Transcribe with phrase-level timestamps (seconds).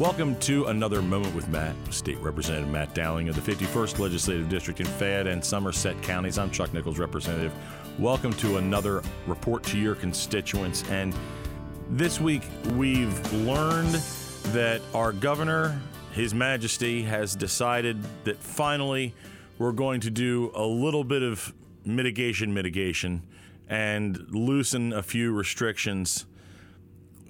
[0.00, 4.80] Welcome to another Moment with Matt, State Representative Matt Dowling of the 51st Legislative District
[4.80, 6.38] in Fayette and Somerset Counties.
[6.38, 7.52] I'm Chuck Nichols, Representative.
[7.98, 10.84] Welcome to another report to your constituents.
[10.88, 11.14] And
[11.90, 12.44] this week,
[12.76, 13.92] we've learned
[14.54, 15.78] that our governor,
[16.12, 19.14] His Majesty, has decided that finally
[19.58, 21.52] we're going to do a little bit of
[21.84, 23.22] mitigation, mitigation,
[23.68, 26.24] and loosen a few restrictions.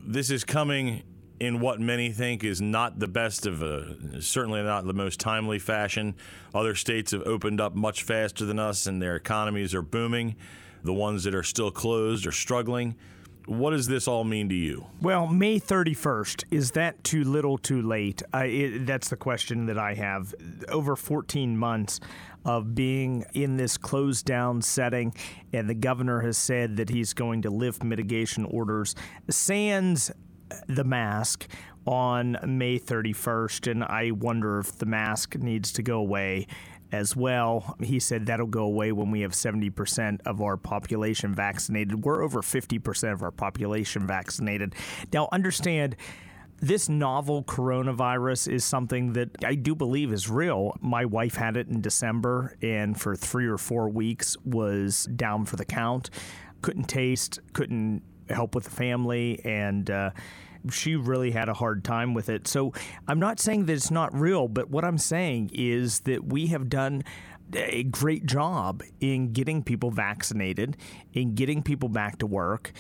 [0.07, 1.03] This is coming
[1.41, 5.59] in what many think is not the best of a, certainly not the most timely
[5.59, 6.15] fashion.
[6.55, 10.37] Other states have opened up much faster than us and their economies are booming.
[10.85, 12.95] The ones that are still closed are struggling.
[13.47, 14.87] What does this all mean to you?
[15.01, 18.23] Well, May 31st, is that too little, too late?
[18.33, 20.35] Uh, it, that's the question that I have.
[20.69, 22.01] Over 14 months
[22.45, 25.15] of being in this closed down setting,
[25.53, 28.95] and the governor has said that he's going to lift mitigation orders.
[29.29, 30.11] Sans
[30.67, 31.47] the mask
[31.87, 36.47] on May 31st, and I wonder if the mask needs to go away
[36.93, 37.77] as well.
[37.81, 42.05] He said that'll go away when we have 70% of our population vaccinated.
[42.05, 44.75] We're over 50% of our population vaccinated.
[45.13, 45.97] Now, understand
[46.61, 50.77] this novel coronavirus is something that I do believe is real.
[50.81, 55.57] My wife had it in December and for three or four weeks was down for
[55.57, 56.11] the count.
[56.61, 60.11] Couldn't taste, couldn't help with the family, and uh,
[60.71, 62.47] she really had a hard time with it.
[62.49, 62.73] So
[63.09, 66.69] I'm not saying that it's not real, but what I'm saying is that we have
[66.69, 67.03] done
[67.55, 70.77] a great job in getting people vaccinated,
[71.13, 72.73] in getting people back to work.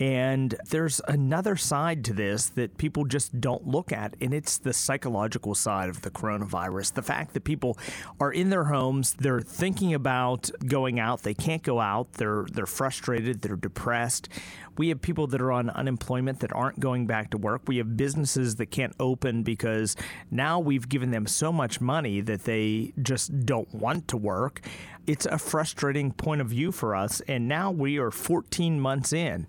[0.00, 4.72] And there's another side to this that people just don't look at, and it's the
[4.72, 6.94] psychological side of the coronavirus.
[6.94, 7.76] The fact that people
[8.20, 12.66] are in their homes, they're thinking about going out, they can't go out, they're they're
[12.66, 14.28] frustrated, they're depressed.
[14.76, 17.62] We have people that are on unemployment that aren't going back to work.
[17.66, 19.96] We have businesses that can't open because
[20.30, 24.60] now we've given them so much money that they just don't want to work.
[25.08, 29.48] It's a frustrating point of view for us, and now we are 14 months in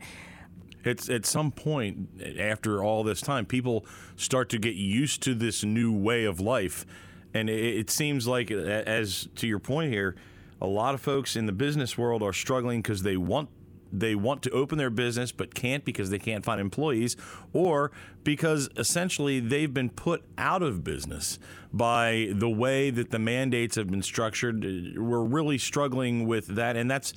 [0.83, 2.09] it's at some point
[2.39, 3.85] after all this time, people
[4.15, 6.85] start to get used to this new way of life,
[7.33, 10.15] and it, it seems like, as to your point here,
[10.61, 13.49] a lot of folks in the business world are struggling because they want
[13.91, 17.17] they want to open their business but can't because they can't find employees
[17.53, 17.91] or
[18.23, 21.39] because essentially they've been put out of business
[21.73, 26.75] by the way that the mandates have been structured uh, we're really struggling with that.
[26.75, 27.13] And that's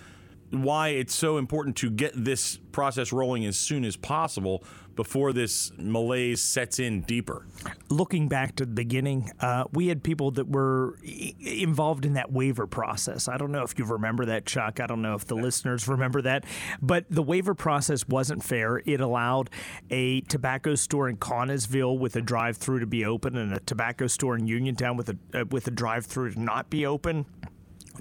[0.53, 4.63] why it's so important to get this process rolling as soon as possible
[4.95, 7.47] before this malaise sets in deeper.
[7.89, 10.99] Looking back to the beginning, uh, we had people that were
[11.41, 13.29] involved in that waiver process.
[13.29, 14.81] I don't know if you remember that, Chuck.
[14.81, 16.45] I don't know if the listeners remember that,
[16.81, 18.83] but the waiver process wasn't fair.
[18.85, 19.49] It allowed
[19.91, 24.37] a tobacco store in Connellsville with a drive-through to be open and a tobacco store
[24.37, 27.25] in Uniontown with a uh, with a drive-through to not be open.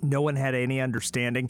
[0.02, 1.50] No one had any understanding.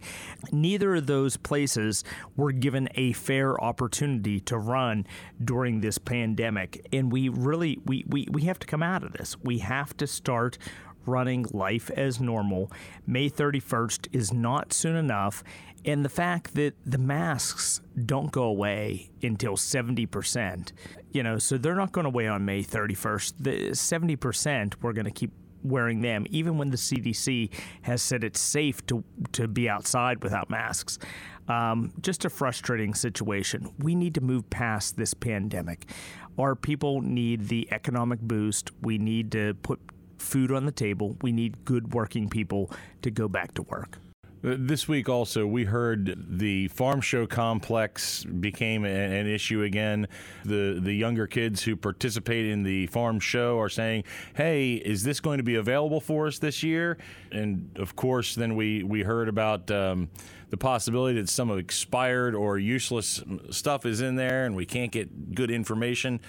[0.51, 2.03] Neither of those places
[2.35, 5.06] were given a fair opportunity to run
[5.44, 6.85] during this pandemic.
[6.91, 9.38] And we really we, we, we have to come out of this.
[9.44, 10.57] We have to start
[11.06, 12.72] running life as normal.
[13.07, 15.44] May 31st is not soon enough.
[15.83, 20.72] And the fact that the masks don't go away until 70%,
[21.12, 23.33] you know, so they're not going away on May 31st.
[23.39, 25.31] The 70% we're going to keep
[25.63, 27.51] wearing them, even when the CDC
[27.83, 30.99] has said it's safe to, to be outside without masks.
[31.47, 33.73] Um, just a frustrating situation.
[33.79, 35.89] We need to move past this pandemic.
[36.38, 38.71] Our people need the economic boost.
[38.81, 39.79] We need to put
[40.17, 41.17] food on the table.
[41.21, 42.71] We need good working people
[43.01, 43.97] to go back to work.
[44.44, 50.07] This week, also, we heard the farm show complex became an issue again.
[50.44, 54.03] The the younger kids who participate in the farm show are saying,
[54.34, 56.97] "Hey, is this going to be available for us this year?"
[57.31, 60.09] And of course, then we we heard about um,
[60.50, 65.35] the possibility that some expired or useless stuff is in there, and we can't get
[65.35, 66.19] good information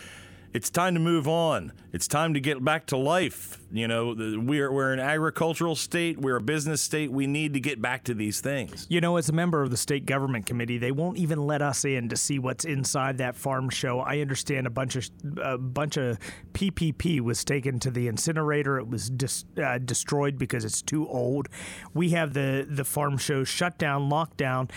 [0.52, 1.72] it's time to move on.
[1.92, 3.58] It's time to get back to life.
[3.70, 7.10] You know, we're, we're an agricultural state, we're a business state.
[7.10, 8.86] We need to get back to these things.
[8.90, 11.84] You know, as a member of the state government committee, they won't even let us
[11.84, 14.00] in to see what's inside that farm show.
[14.00, 15.08] I understand a bunch of
[15.42, 16.18] a bunch of
[16.52, 18.78] PPP was taken to the incinerator.
[18.78, 21.48] It was dis, uh, destroyed because it's too old.
[21.94, 24.68] We have the the farm show shut down, locked down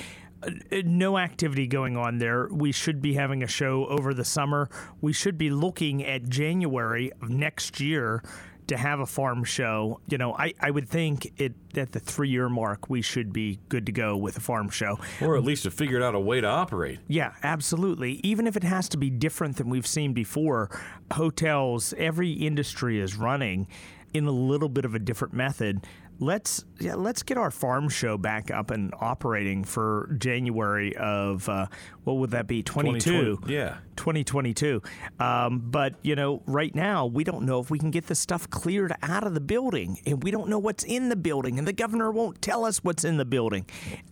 [0.46, 2.48] Uh, no activity going on there.
[2.52, 4.70] We should be having a show over the summer.
[5.02, 8.24] We should be looking at January of next year
[8.68, 10.00] to have a farm show.
[10.08, 13.60] You know, I, I would think it at the three year mark we should be
[13.70, 15.00] good to go with a farm show.
[15.22, 17.00] Or at least have figured out a way to operate.
[17.08, 18.20] Yeah, absolutely.
[18.24, 20.70] Even if it has to be different than we've seen before,
[21.12, 23.68] hotels, every industry is running
[24.14, 25.86] in a little bit of a different method
[26.20, 31.68] let's yeah, let's get our farm show back up and operating for January of uh,
[32.04, 32.64] what would that be?
[32.64, 33.78] 22 yeah.
[33.96, 34.82] 2022
[35.20, 38.50] um, but you know right now we don't know if we can get the stuff
[38.50, 41.74] cleared out of the building and we don't know what's in the building and the
[41.74, 43.66] governor won't tell us what's in the building.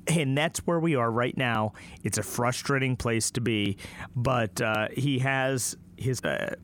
[0.07, 1.74] And that's where we are right now.
[2.04, 3.78] It's a frustrating place to be
[4.16, 6.56] but uh, he has his uh,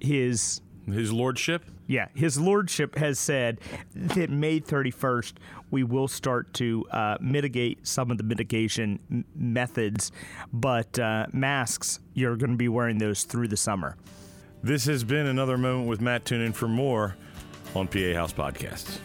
[0.00, 0.60] his
[0.92, 3.58] his lordship yeah, his lordship has said
[3.96, 5.32] that May 31st
[5.72, 10.12] we will start to uh, mitigate some of the mitigation m- methods,
[10.52, 13.96] but uh, masks you're going to be wearing those through the summer.
[14.62, 16.24] This has been another moment with Matt.
[16.24, 17.16] Tune in for more
[17.74, 19.00] on PA House Podcasts.